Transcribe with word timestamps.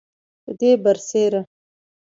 پدې 0.43 0.71
برسیره 0.83 1.41